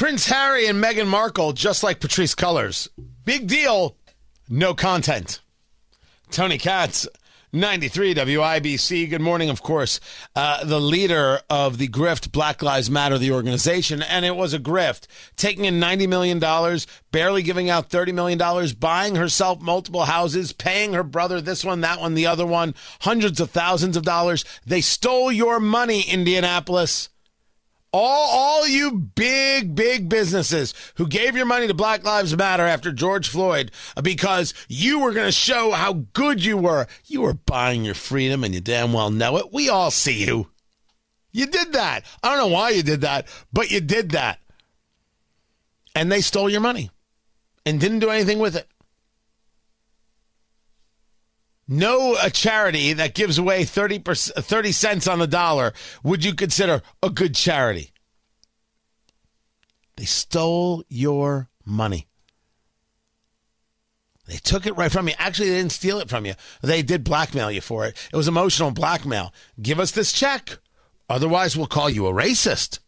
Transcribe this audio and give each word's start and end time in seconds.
Prince 0.00 0.28
Harry 0.28 0.66
and 0.66 0.82
Meghan 0.82 1.08
Markle, 1.08 1.52
just 1.52 1.82
like 1.82 2.00
Patrisse 2.00 2.34
Cullors. 2.34 2.88
Big 3.26 3.46
deal, 3.46 3.98
no 4.48 4.72
content. 4.72 5.40
Tony 6.30 6.56
Katz, 6.56 7.06
93 7.52 8.14
WIBC. 8.14 9.10
Good 9.10 9.20
morning, 9.20 9.50
of 9.50 9.62
course. 9.62 10.00
Uh, 10.34 10.64
the 10.64 10.80
leader 10.80 11.42
of 11.50 11.76
the 11.76 11.86
grift 11.86 12.32
Black 12.32 12.62
Lives 12.62 12.90
Matter, 12.90 13.18
the 13.18 13.32
organization, 13.32 14.00
and 14.00 14.24
it 14.24 14.36
was 14.36 14.54
a 14.54 14.58
grift. 14.58 15.06
Taking 15.36 15.66
in 15.66 15.78
$90 15.78 16.08
million, 16.08 16.78
barely 17.12 17.42
giving 17.42 17.68
out 17.68 17.90
$30 17.90 18.14
million, 18.14 18.74
buying 18.78 19.16
herself 19.16 19.60
multiple 19.60 20.06
houses, 20.06 20.54
paying 20.54 20.94
her 20.94 21.04
brother 21.04 21.42
this 21.42 21.62
one, 21.62 21.82
that 21.82 22.00
one, 22.00 22.14
the 22.14 22.26
other 22.26 22.46
one, 22.46 22.74
hundreds 23.00 23.38
of 23.38 23.50
thousands 23.50 23.98
of 23.98 24.04
dollars. 24.04 24.46
They 24.64 24.80
stole 24.80 25.30
your 25.30 25.60
money, 25.60 26.00
Indianapolis. 26.10 27.10
All, 27.92 28.30
all 28.30 28.68
you 28.68 28.92
big, 28.92 29.74
big 29.74 30.08
businesses 30.08 30.74
who 30.94 31.08
gave 31.08 31.34
your 31.34 31.46
money 31.46 31.66
to 31.66 31.74
Black 31.74 32.04
Lives 32.04 32.36
Matter 32.36 32.62
after 32.62 32.92
George 32.92 33.28
Floyd 33.28 33.72
because 34.00 34.54
you 34.68 35.00
were 35.00 35.12
going 35.12 35.26
to 35.26 35.32
show 35.32 35.72
how 35.72 36.04
good 36.12 36.44
you 36.44 36.56
were. 36.56 36.86
You 37.06 37.22
were 37.22 37.34
buying 37.34 37.84
your 37.84 37.94
freedom 37.94 38.44
and 38.44 38.54
you 38.54 38.60
damn 38.60 38.92
well 38.92 39.10
know 39.10 39.38
it. 39.38 39.52
We 39.52 39.68
all 39.68 39.90
see 39.90 40.24
you. 40.24 40.50
You 41.32 41.46
did 41.46 41.72
that. 41.72 42.04
I 42.22 42.28
don't 42.28 42.38
know 42.38 42.54
why 42.54 42.70
you 42.70 42.84
did 42.84 43.00
that, 43.00 43.26
but 43.52 43.70
you 43.70 43.80
did 43.80 44.12
that. 44.12 44.38
And 45.96 46.10
they 46.12 46.20
stole 46.20 46.48
your 46.48 46.60
money 46.60 46.90
and 47.66 47.80
didn't 47.80 47.98
do 47.98 48.10
anything 48.10 48.38
with 48.38 48.54
it. 48.54 48.68
No 51.72 52.16
a 52.20 52.30
charity 52.30 52.94
that 52.94 53.14
gives 53.14 53.38
away 53.38 53.64
30, 53.64 54.00
30 54.00 54.72
cents 54.72 55.06
on 55.06 55.20
the 55.20 55.28
dollar 55.28 55.72
would 56.02 56.24
you 56.24 56.34
consider 56.34 56.82
a 57.00 57.08
good 57.08 57.36
charity. 57.36 57.92
They 59.96 60.04
stole 60.04 60.82
your 60.88 61.48
money. 61.64 62.08
They 64.26 64.38
took 64.38 64.66
it 64.66 64.76
right 64.76 64.90
from 64.90 65.06
you. 65.06 65.14
Actually, 65.16 65.50
they 65.50 65.58
didn't 65.58 65.70
steal 65.70 66.00
it 66.00 66.10
from 66.10 66.26
you. 66.26 66.34
They 66.60 66.82
did 66.82 67.04
blackmail 67.04 67.52
you 67.52 67.60
for 67.60 67.86
it. 67.86 67.96
It 68.12 68.16
was 68.16 68.26
emotional 68.26 68.72
blackmail. 68.72 69.32
Give 69.62 69.78
us 69.78 69.92
this 69.92 70.12
check. 70.12 70.58
Otherwise, 71.08 71.56
we'll 71.56 71.68
call 71.68 71.88
you 71.88 72.08
a 72.08 72.12
racist. 72.12 72.80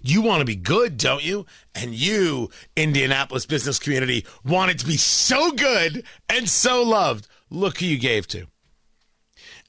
You 0.00 0.22
want 0.22 0.40
to 0.40 0.44
be 0.44 0.56
good, 0.56 0.96
don't 0.96 1.22
you? 1.22 1.46
And 1.72 1.94
you, 1.94 2.50
Indianapolis 2.74 3.46
business 3.46 3.78
community, 3.78 4.26
want 4.44 4.72
it 4.72 4.80
to 4.80 4.86
be 4.86 4.96
so 4.96 5.52
good 5.52 6.04
and 6.28 6.48
so 6.48 6.82
loved. 6.82 7.28
Look 7.52 7.78
who 7.78 7.86
you 7.86 7.98
gave 7.98 8.26
to. 8.28 8.46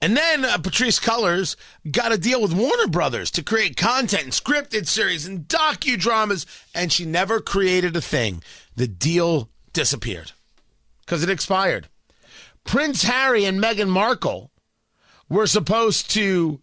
And 0.01 0.15
then 0.15 0.45
uh, 0.45 0.57
Patrisse 0.57 0.99
Cullors 0.99 1.55
got 1.89 2.11
a 2.11 2.17
deal 2.17 2.41
with 2.41 2.53
Warner 2.53 2.87
Brothers 2.87 3.29
to 3.31 3.43
create 3.43 3.77
content 3.77 4.23
and 4.23 4.31
scripted 4.31 4.87
series 4.87 5.25
and 5.25 5.47
docudramas, 5.47 6.45
and 6.73 6.91
she 6.91 7.05
never 7.05 7.39
created 7.39 7.95
a 7.95 8.01
thing. 8.01 8.41
The 8.75 8.87
deal 8.87 9.49
disappeared 9.73 10.31
because 11.01 11.23
it 11.23 11.29
expired. 11.29 11.89
Prince 12.63 13.03
Harry 13.03 13.45
and 13.45 13.61
Meghan 13.61 13.89
Markle 13.89 14.51
were 15.29 15.47
supposed 15.47 16.09
to 16.11 16.61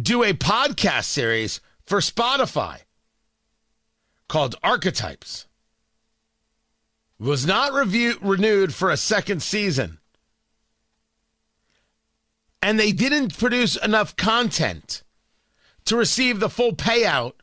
do 0.00 0.24
a 0.24 0.32
podcast 0.32 1.04
series 1.04 1.60
for 1.84 1.98
Spotify 1.98 2.80
called 4.28 4.56
Archetypes 4.62 5.45
was 7.18 7.46
not 7.46 7.72
review- 7.72 8.18
renewed 8.20 8.74
for 8.74 8.90
a 8.90 8.96
second 8.96 9.42
season. 9.42 9.98
And 12.62 12.78
they 12.78 12.92
didn't 12.92 13.38
produce 13.38 13.76
enough 13.76 14.16
content 14.16 15.02
to 15.84 15.96
receive 15.96 16.40
the 16.40 16.50
full 16.50 16.72
payout 16.72 17.34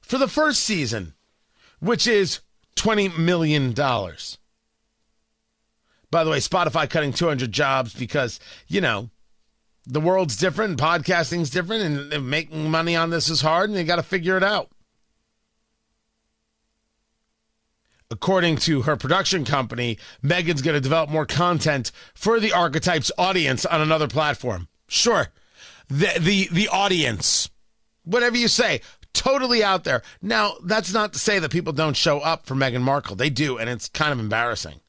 for 0.00 0.18
the 0.18 0.28
first 0.28 0.62
season, 0.62 1.14
which 1.80 2.06
is 2.06 2.40
$20 2.76 3.16
million. 3.16 3.72
By 6.10 6.24
the 6.24 6.30
way, 6.30 6.38
Spotify 6.38 6.88
cutting 6.88 7.12
200 7.12 7.52
jobs 7.52 7.94
because, 7.94 8.40
you 8.66 8.80
know, 8.80 9.10
the 9.86 10.00
world's 10.00 10.36
different, 10.36 10.78
podcasting's 10.78 11.50
different, 11.50 12.12
and 12.12 12.28
making 12.28 12.70
money 12.70 12.96
on 12.96 13.10
this 13.10 13.28
is 13.28 13.40
hard, 13.40 13.70
and 13.70 13.78
they 13.78 13.84
got 13.84 13.96
to 13.96 14.02
figure 14.02 14.36
it 14.36 14.42
out. 14.42 14.70
According 18.10 18.56
to 18.56 18.82
her 18.82 18.96
production 18.96 19.44
company, 19.44 19.98
Meghan's 20.22 20.62
going 20.62 20.74
to 20.74 20.80
develop 20.80 21.10
more 21.10 21.26
content 21.26 21.92
for 22.14 22.40
the 22.40 22.52
archetypes 22.52 23.12
audience 23.18 23.66
on 23.66 23.80
another 23.80 24.08
platform. 24.08 24.68
Sure. 24.88 25.28
The 25.88 26.18
the 26.18 26.48
the 26.50 26.68
audience. 26.68 27.50
Whatever 28.04 28.36
you 28.36 28.48
say, 28.48 28.80
totally 29.12 29.62
out 29.62 29.84
there. 29.84 30.02
Now, 30.22 30.54
that's 30.64 30.92
not 30.92 31.12
to 31.12 31.18
say 31.18 31.38
that 31.38 31.50
people 31.50 31.72
don't 31.72 31.96
show 31.96 32.20
up 32.20 32.46
for 32.46 32.54
Meghan 32.54 32.80
Markle. 32.80 33.16
They 33.16 33.30
do, 33.30 33.58
and 33.58 33.68
it's 33.68 33.88
kind 33.88 34.12
of 34.12 34.18
embarrassing. 34.18 34.80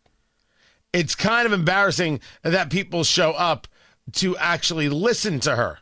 It's 0.93 1.15
kind 1.15 1.45
of 1.45 1.51
embarrassing 1.51 2.21
that 2.43 2.69
people 2.69 3.03
show 3.03 3.31
up 3.31 3.67
to 4.13 4.37
actually 4.37 4.89
listen 4.89 5.39
to 5.41 5.55
her. 5.55 5.79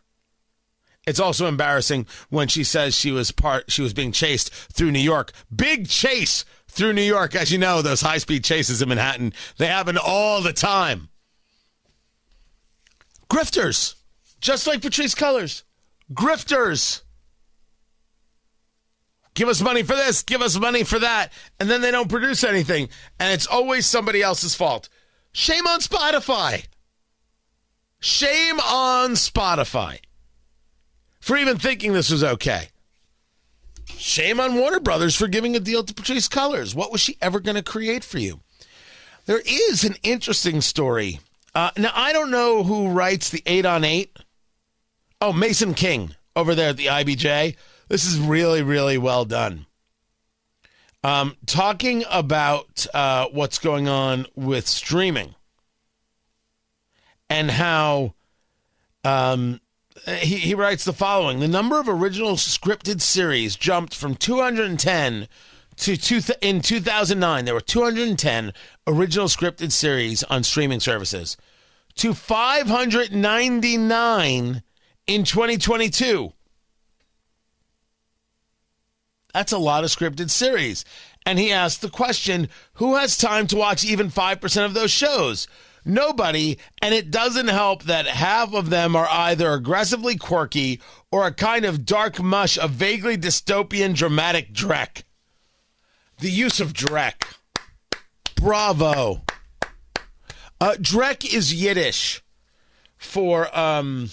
It's 1.05 1.19
also 1.19 1.47
embarrassing 1.47 2.05
when 2.29 2.49
she 2.49 2.65
says 2.65 2.93
she 2.93 3.11
was 3.11 3.31
part 3.31 3.71
she 3.71 3.81
was 3.81 3.93
being 3.93 4.11
chased 4.11 4.53
through 4.53 4.91
New 4.91 4.99
York. 4.99 5.31
Big 5.55 5.87
chase 5.87 6.43
through 6.69 6.93
New 6.93 7.01
York. 7.01 7.35
As 7.35 7.51
you 7.51 7.57
know, 7.57 7.81
those 7.81 8.01
high 8.01 8.17
speed 8.17 8.43
chases 8.43 8.81
in 8.81 8.89
Manhattan, 8.89 9.33
they 9.57 9.67
happen 9.67 9.97
all 9.97 10.41
the 10.41 10.53
time. 10.53 11.09
Grifters, 13.29 13.95
just 14.39 14.67
like 14.67 14.81
Patrisse 14.81 15.15
Cullors. 15.15 15.63
Grifters. 16.13 17.01
Give 19.33 19.49
us 19.49 19.61
money 19.61 19.83
for 19.83 19.95
this, 19.95 20.23
give 20.23 20.41
us 20.41 20.57
money 20.57 20.83
for 20.83 20.97
that. 20.97 21.31
And 21.59 21.69
then 21.69 21.81
they 21.81 21.91
don't 21.91 22.09
produce 22.09 22.43
anything. 22.43 22.89
And 23.19 23.31
it's 23.31 23.45
always 23.45 23.85
somebody 23.85 24.23
else's 24.23 24.55
fault. 24.55 24.89
Shame 25.31 25.67
on 25.67 25.79
Spotify. 25.79 26.65
Shame 27.99 28.59
on 28.59 29.11
Spotify 29.11 29.99
for 31.19 31.37
even 31.37 31.57
thinking 31.57 31.93
this 31.93 32.09
was 32.09 32.23
okay. 32.23 32.69
Shame 33.97 34.39
on 34.39 34.55
Warner 34.55 34.79
Brothers 34.79 35.15
for 35.15 35.27
giving 35.27 35.55
a 35.55 35.59
deal 35.59 35.83
to 35.83 35.93
Patrisse 35.93 36.29
Cullors. 36.29 36.75
What 36.75 36.91
was 36.91 37.01
she 37.01 37.17
ever 37.21 37.39
going 37.39 37.55
to 37.55 37.63
create 37.63 38.03
for 38.03 38.19
you? 38.19 38.41
There 39.25 39.41
is 39.45 39.83
an 39.83 39.95
interesting 40.03 40.61
story. 40.61 41.19
Uh, 41.53 41.71
now, 41.77 41.91
I 41.93 42.13
don't 42.13 42.31
know 42.31 42.63
who 42.63 42.89
writes 42.89 43.29
the 43.29 43.43
8 43.45 43.65
on 43.65 43.83
8. 43.83 44.17
Oh, 45.19 45.33
Mason 45.33 45.73
King 45.73 46.15
over 46.35 46.53
there 46.53 46.69
at 46.69 46.77
the 46.77 46.85
IBJ. 46.85 47.55
This 47.87 48.05
is 48.05 48.19
really, 48.19 48.61
really 48.61 48.97
well 48.97 49.25
done. 49.25 49.65
Um, 51.03 51.35
talking 51.45 52.03
about 52.09 52.85
uh, 52.93 53.27
what's 53.31 53.59
going 53.59 53.87
on 53.87 54.27
with 54.35 54.67
streaming 54.67 55.35
and 57.29 57.49
how 57.49 58.13
um, 59.03 59.61
Uh, 60.05 60.15
he, 60.15 60.35
he 60.37 60.53
writes 60.53 60.83
the 60.85 60.93
following 60.93 61.39
The 61.39 61.47
number 61.47 61.79
of 61.79 61.89
original 61.89 62.33
scripted 62.33 63.01
series 63.01 63.55
jumped 63.55 63.95
from 63.95 64.13
210 64.15 65.27
to 65.77 65.97
two 65.97 66.21
th- 66.21 66.37
in 66.41 66.61
2009. 66.61 67.45
There 67.45 67.53
were 67.53 67.61
210 67.61 68.53
original 68.85 69.27
scripted 69.27 69.71
series 69.71 70.23
on 70.23 70.43
streaming 70.43 70.79
services 70.79 71.37
to 71.95 72.13
599 72.13 74.61
in 75.07 75.23
2022. 75.23 76.33
That's 79.33 79.51
a 79.51 79.57
lot 79.57 79.83
of 79.83 79.89
scripted 79.89 80.29
series. 80.29 80.85
And 81.25 81.37
he 81.37 81.51
asked 81.51 81.81
the 81.81 81.89
question 81.89 82.47
who 82.73 82.95
has 82.95 83.17
time 83.17 83.47
to 83.47 83.57
watch 83.57 83.83
even 83.83 84.09
5% 84.09 84.65
of 84.65 84.73
those 84.73 84.91
shows? 84.91 85.47
Nobody. 85.87 86.57
And 86.81 86.93
it 86.93 87.09
doesn't 87.09 87.47
help 87.47 87.83
that 87.83 88.05
half 88.05 88.53
of 88.53 88.69
them 88.69 88.95
are 88.95 89.07
either 89.09 89.53
aggressively 89.53 90.17
quirky 90.17 90.81
or 91.11 91.25
a 91.25 91.33
kind 91.33 91.63
of 91.63 91.85
dark 91.85 92.21
mush 92.21 92.57
of 92.57 92.71
vaguely 92.71 93.17
dystopian 93.17 93.95
dramatic 93.95 94.53
dreck. 94.53 95.03
The 96.19 96.29
use 96.29 96.59
of 96.59 96.73
dreck. 96.73 97.37
Bravo. 98.35 99.23
Uh, 100.59 100.73
dreck 100.73 101.33
is 101.33 101.53
Yiddish 101.53 102.21
for 102.97 103.55
um, 103.57 104.09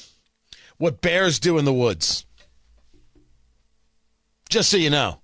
what 0.79 1.01
bears 1.01 1.41
do 1.41 1.59
in 1.59 1.65
the 1.65 1.73
woods. 1.73 2.25
Just 4.49 4.71
so 4.71 4.77
you 4.77 4.91
know. 4.91 5.23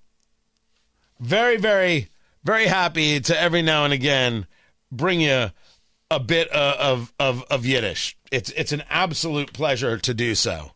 Very, 1.20 1.58
very, 1.58 2.08
very 2.42 2.66
happy 2.66 3.20
to 3.20 3.40
every 3.40 3.62
now 3.62 3.84
and 3.84 3.92
again 3.92 4.46
bring 4.90 5.20
you 5.20 5.50
a 6.10 6.20
bit 6.20 6.52
uh, 6.52 6.76
of, 6.78 7.12
of, 7.18 7.44
of 7.50 7.64
Yiddish. 7.64 8.16
It's, 8.30 8.50
it's 8.50 8.72
an 8.72 8.82
absolute 8.90 9.52
pleasure 9.52 9.98
to 9.98 10.14
do 10.14 10.34
so. 10.34 10.72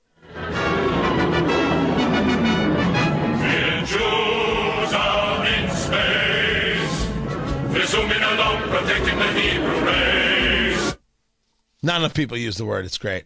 Not 11.82 11.98
enough 12.00 12.14
people 12.14 12.38
use 12.38 12.56
the 12.56 12.64
word. 12.64 12.86
It's 12.86 12.96
great. 12.96 13.24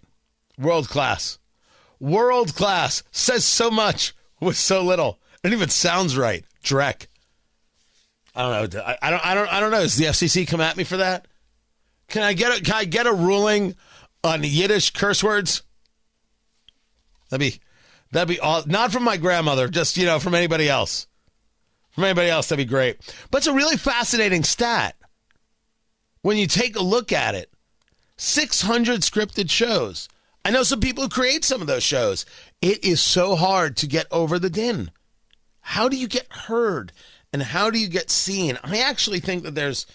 World 0.58 0.88
class. 0.88 1.38
World 2.00 2.54
class 2.56 3.04
says 3.12 3.44
so 3.44 3.70
much. 3.70 4.14
with 4.40 4.56
so 4.56 4.82
little. 4.82 5.18
It 5.44 5.52
even 5.52 5.68
sounds 5.68 6.16
right. 6.16 6.44
Drek. 6.62 7.06
I 8.34 8.42
don't 8.60 8.74
know. 8.74 8.80
I, 8.80 8.98
I, 9.00 9.10
don't. 9.10 9.26
I 9.26 9.34
don't. 9.34 9.52
I 9.52 9.60
don't 9.60 9.70
know. 9.70 9.80
Does 9.80 9.96
the 9.96 10.06
FCC 10.06 10.46
come 10.46 10.60
at 10.60 10.76
me 10.76 10.84
for 10.84 10.96
that? 10.96 11.27
Can 12.08 12.22
I 12.22 12.32
get 12.32 12.58
a 12.58 12.62
Can 12.62 12.74
I 12.74 12.84
get 12.84 13.06
a 13.06 13.12
ruling 13.12 13.76
on 14.24 14.42
Yiddish 14.42 14.90
curse 14.90 15.22
words? 15.22 15.62
That'd 17.30 17.52
be 17.52 17.60
that'd 18.12 18.28
be 18.28 18.40
all. 18.40 18.62
Not 18.66 18.92
from 18.92 19.04
my 19.04 19.16
grandmother. 19.16 19.68
Just 19.68 19.96
you 19.96 20.06
know, 20.06 20.18
from 20.18 20.34
anybody 20.34 20.68
else. 20.68 21.06
From 21.90 22.04
anybody 22.04 22.30
else, 22.30 22.48
that'd 22.48 22.64
be 22.64 22.68
great. 22.68 22.98
But 23.30 23.38
it's 23.38 23.46
a 23.46 23.52
really 23.52 23.76
fascinating 23.76 24.44
stat 24.44 24.96
when 26.22 26.36
you 26.36 26.46
take 26.46 26.76
a 26.76 26.82
look 26.82 27.12
at 27.12 27.34
it. 27.34 27.52
Six 28.16 28.62
hundred 28.62 29.00
scripted 29.00 29.50
shows. 29.50 30.08
I 30.44 30.50
know 30.50 30.62
some 30.62 30.80
people 30.80 31.02
who 31.04 31.10
create 31.10 31.44
some 31.44 31.60
of 31.60 31.66
those 31.66 31.82
shows. 31.82 32.24
It 32.62 32.82
is 32.84 33.00
so 33.00 33.36
hard 33.36 33.76
to 33.78 33.86
get 33.86 34.06
over 34.10 34.38
the 34.38 34.50
din. 34.50 34.90
How 35.60 35.88
do 35.88 35.96
you 35.96 36.08
get 36.08 36.32
heard 36.32 36.92
and 37.32 37.42
how 37.42 37.70
do 37.70 37.78
you 37.78 37.88
get 37.88 38.10
seen? 38.10 38.58
I 38.64 38.78
actually 38.78 39.20
think 39.20 39.42
that 39.42 39.54
there's 39.54 39.86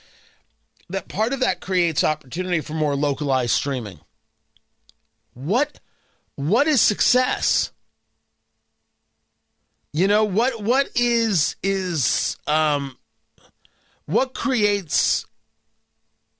that 0.89 1.07
part 1.07 1.33
of 1.33 1.39
that 1.39 1.62
creates 1.62 2.03
opportunity 2.03 2.62
for 2.62 2.74
more 2.74 2.95
localized 2.95 3.53
streaming. 3.53 4.00
What 5.33 5.80
what 6.35 6.68
is 6.68 6.81
success? 6.81 7.71
You 9.91 10.07
know, 10.07 10.24
what 10.24 10.63
what 10.63 10.89
is 10.95 11.56
is 11.63 12.38
um 12.47 12.97
what 14.06 14.33
creates 14.33 15.25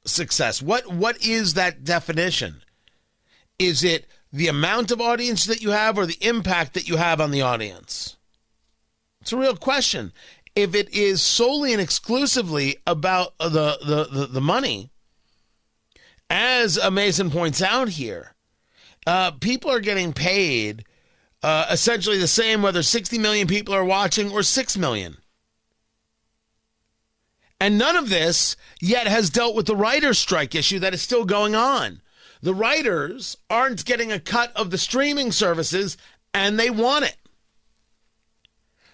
success? 0.06 0.62
What 0.62 0.88
what 0.88 1.24
is 1.24 1.54
that 1.54 1.84
definition? 1.84 2.62
Is 3.60 3.84
it 3.84 4.06
the 4.32 4.48
amount 4.48 4.92
of 4.92 5.00
audience 5.00 5.46
that 5.46 5.62
you 5.62 5.70
have 5.70 5.98
or 5.98 6.06
the 6.06 6.18
impact 6.22 6.74
that 6.74 6.88
you 6.88 6.98
have 6.98 7.22
on 7.22 7.32
the 7.32 7.42
audience? 7.42 8.18
It's 9.22 9.32
a 9.32 9.38
real 9.38 9.56
question. 9.56 10.12
If 10.56 10.76
it 10.76 10.94
is 10.94 11.22
solely 11.22 11.74
and 11.74 11.82
exclusively 11.82 12.78
about 12.86 13.38
the, 13.40 13.78
the, 13.84 14.08
the, 14.12 14.28
the 14.28 14.42
money, 14.42 14.92
as 16.30 16.80
Mason 16.92 17.32
points 17.32 17.62
out 17.62 17.90
here, 17.90 18.34
uh, 19.06 19.32
people 19.32 19.72
are 19.72 19.80
getting 19.80 20.14
paid 20.14 20.86
uh, 21.42 21.66
essentially 21.70 22.18
the 22.18 22.28
same 22.28 22.62
whether 22.62 22.82
60 22.82 23.18
million 23.18 23.48
people 23.48 23.74
are 23.74 23.84
watching 23.84 24.32
or 24.32 24.44
6 24.44 24.78
million. 24.78 25.18
And 27.60 27.78
none 27.78 27.96
of 27.96 28.10
this 28.10 28.56
yet 28.82 29.08
has 29.08 29.30
dealt 29.30 29.56
with 29.56 29.68
the 29.68 29.76
writer's 29.76 30.20
strike 30.20 30.56
issue 30.56 30.80
that 30.80 30.94
is 30.94 31.02
still 31.02 31.26
going 31.26 31.56
on. 31.56 32.02
The 32.42 32.54
writers 32.54 33.38
aren't 33.50 33.86
getting 33.86 34.12
a 34.12 34.20
cut 34.20 34.52
of 34.56 34.70
the 34.70 34.78
streaming 34.78 35.32
services 35.32 35.98
and 36.34 36.60
they 36.60 36.70
want 36.70 37.06
it. 37.06 37.16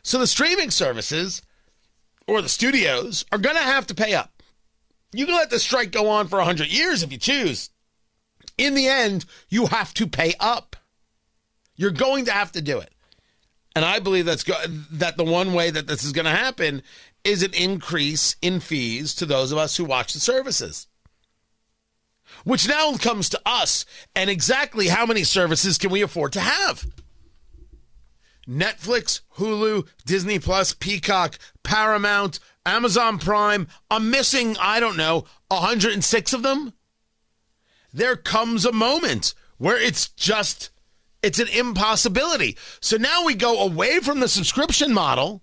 So 0.03 0.19
the 0.19 0.27
streaming 0.27 0.69
services 0.71 1.41
or 2.29 2.41
the 2.43 2.49
studios 2.49 3.25
are 3.31 3.39
going 3.39 3.55
to 3.55 3.61
have 3.61 3.87
to 3.87 3.95
pay 3.95 4.13
up. 4.13 4.43
You 5.11 5.25
can 5.25 5.35
let 5.35 5.49
the 5.49 5.57
strike 5.57 5.91
go 5.91 6.09
on 6.09 6.27
for 6.27 6.37
100 6.37 6.67
years 6.67 7.01
if 7.01 7.11
you 7.11 7.17
choose. 7.17 7.71
In 8.57 8.75
the 8.75 8.87
end, 8.87 9.25
you 9.49 9.65
have 9.65 9.93
to 9.95 10.05
pay 10.05 10.35
up. 10.39 10.75
You're 11.75 11.91
going 11.91 12.25
to 12.25 12.31
have 12.31 12.51
to 12.51 12.61
do 12.61 12.79
it. 12.79 12.93
And 13.75 13.83
I 13.83 13.99
believe 13.99 14.25
that's 14.25 14.43
go- 14.43 14.61
that 14.91 15.17
the 15.17 15.23
one 15.23 15.53
way 15.53 15.71
that 15.71 15.87
this 15.87 16.03
is 16.03 16.11
going 16.11 16.25
to 16.25 16.31
happen 16.31 16.83
is 17.23 17.41
an 17.41 17.53
increase 17.53 18.35
in 18.41 18.59
fees 18.59 19.15
to 19.15 19.25
those 19.25 19.51
of 19.51 19.57
us 19.57 19.77
who 19.77 19.85
watch 19.85 20.13
the 20.13 20.19
services. 20.19 20.87
Which 22.43 22.67
now 22.67 22.95
comes 22.97 23.29
to 23.29 23.41
us 23.45 23.85
and 24.15 24.29
exactly 24.29 24.87
how 24.89 25.05
many 25.05 25.23
services 25.23 25.77
can 25.77 25.89
we 25.89 26.03
afford 26.03 26.33
to 26.33 26.41
have? 26.41 26.85
Netflix, 28.49 29.21
Hulu, 29.35 29.87
Disney 30.05 30.39
Plus, 30.39 30.73
Peacock, 30.73 31.37
Paramount, 31.63 32.39
Amazon 32.65 33.19
Prime. 33.19 33.67
I'm 33.91 34.09
missing, 34.09 34.57
I 34.59 34.79
don't 34.79 34.97
know, 34.97 35.25
106 35.49 36.33
of 36.33 36.43
them. 36.43 36.73
There 37.93 38.15
comes 38.15 38.65
a 38.65 38.71
moment 38.71 39.33
where 39.57 39.79
it's 39.79 40.09
just 40.09 40.71
it's 41.21 41.39
an 41.39 41.47
impossibility. 41.49 42.57
So 42.79 42.97
now 42.97 43.25
we 43.25 43.35
go 43.35 43.59
away 43.59 43.99
from 43.99 44.19
the 44.19 44.29
subscription 44.29 44.93
model 44.93 45.41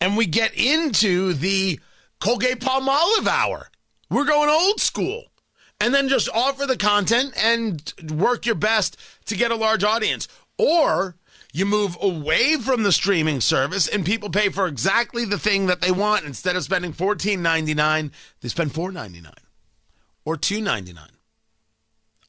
and 0.00 0.16
we 0.16 0.26
get 0.26 0.54
into 0.54 1.34
the 1.34 1.80
Colgate 2.20 2.60
Palmolive 2.60 3.26
hour. 3.26 3.70
We're 4.10 4.24
going 4.24 4.48
old 4.48 4.80
school. 4.80 5.24
And 5.80 5.94
then 5.94 6.08
just 6.08 6.28
offer 6.34 6.66
the 6.66 6.76
content 6.76 7.34
and 7.36 7.92
work 8.10 8.46
your 8.46 8.56
best 8.56 8.96
to 9.26 9.36
get 9.36 9.52
a 9.52 9.56
large 9.56 9.84
audience. 9.84 10.26
Or 10.56 11.14
you 11.52 11.64
move 11.64 11.96
away 12.00 12.56
from 12.56 12.82
the 12.82 12.92
streaming 12.92 13.40
service 13.40 13.88
and 13.88 14.04
people 14.04 14.30
pay 14.30 14.48
for 14.50 14.66
exactly 14.66 15.24
the 15.24 15.38
thing 15.38 15.66
that 15.66 15.80
they 15.80 15.90
want. 15.90 16.24
Instead 16.24 16.56
of 16.56 16.62
spending 16.62 16.92
$14.99, 16.92 18.10
they 18.40 18.48
spend 18.48 18.72
$4.99 18.72 19.32
or 20.24 20.36
$2.99. 20.36 20.98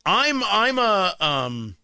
I'm 0.06 0.44
I'm 0.44 0.80
a 0.80 1.16
um 1.20 1.76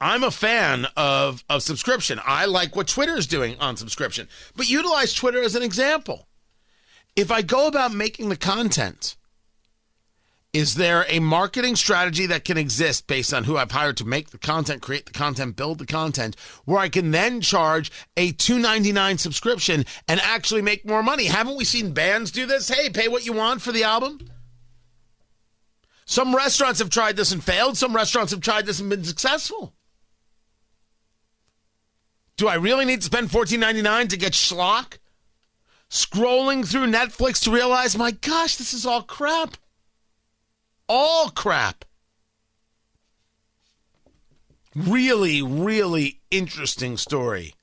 I'm 0.00 0.24
a 0.24 0.30
fan 0.30 0.86
of 0.96 1.44
of 1.48 1.62
subscription. 1.62 2.18
I 2.24 2.46
like 2.46 2.74
what 2.74 2.88
Twitter 2.88 3.16
is 3.16 3.26
doing 3.26 3.56
on 3.60 3.76
subscription. 3.76 4.28
But 4.56 4.68
utilize 4.68 5.12
Twitter 5.12 5.42
as 5.42 5.54
an 5.54 5.62
example. 5.62 6.26
If 7.14 7.30
I 7.30 7.42
go 7.42 7.68
about 7.68 7.92
making 7.92 8.30
the 8.30 8.36
content 8.36 9.16
is 10.52 10.74
there 10.74 11.06
a 11.08 11.18
marketing 11.18 11.76
strategy 11.76 12.26
that 12.26 12.44
can 12.44 12.58
exist 12.58 13.06
based 13.06 13.32
on 13.32 13.44
who 13.44 13.56
I've 13.56 13.70
hired 13.70 13.96
to 13.98 14.04
make 14.04 14.30
the 14.30 14.38
content, 14.38 14.82
create 14.82 15.06
the 15.06 15.12
content, 15.12 15.56
build 15.56 15.78
the 15.78 15.86
content, 15.86 16.36
where 16.66 16.78
I 16.78 16.90
can 16.90 17.10
then 17.10 17.40
charge 17.40 17.90
a 18.18 18.32
$2.99 18.32 19.18
subscription 19.18 19.86
and 20.08 20.20
actually 20.20 20.60
make 20.60 20.86
more 20.86 21.02
money? 21.02 21.24
Haven't 21.24 21.56
we 21.56 21.64
seen 21.64 21.94
bands 21.94 22.30
do 22.30 22.44
this? 22.44 22.68
Hey, 22.68 22.90
pay 22.90 23.08
what 23.08 23.24
you 23.24 23.32
want 23.32 23.62
for 23.62 23.72
the 23.72 23.84
album. 23.84 24.20
Some 26.04 26.36
restaurants 26.36 26.80
have 26.80 26.90
tried 26.90 27.16
this 27.16 27.32
and 27.32 27.42
failed. 27.42 27.78
Some 27.78 27.96
restaurants 27.96 28.32
have 28.32 28.42
tried 28.42 28.66
this 28.66 28.78
and 28.78 28.90
been 28.90 29.04
successful. 29.04 29.72
Do 32.36 32.48
I 32.48 32.54
really 32.54 32.84
need 32.84 33.00
to 33.00 33.06
spend 33.06 33.30
$14.99 33.30 34.10
to 34.10 34.16
get 34.18 34.32
schlock? 34.32 34.98
Scrolling 35.88 36.66
through 36.66 36.86
Netflix 36.86 37.42
to 37.44 37.50
realize, 37.50 37.96
my 37.96 38.10
gosh, 38.10 38.56
this 38.56 38.74
is 38.74 38.84
all 38.84 39.02
crap 39.02 39.56
all 40.94 41.30
crap. 41.30 41.86
Really, 44.76 45.40
really 45.40 46.20
interesting 46.30 46.98
story 46.98 47.54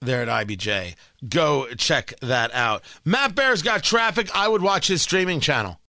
there 0.00 0.22
at 0.22 0.46
IBJ. 0.46 0.96
Go 1.28 1.68
check 1.76 2.14
that 2.20 2.52
out. 2.52 2.82
Matt 3.04 3.36
Bear's 3.36 3.62
got 3.62 3.84
traffic. 3.84 4.28
I 4.34 4.48
would 4.48 4.60
watch 4.60 4.88
his 4.88 5.02
streaming 5.02 5.38
channel. 5.38 5.80